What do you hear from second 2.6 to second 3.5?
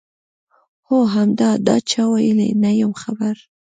نه یم خبر.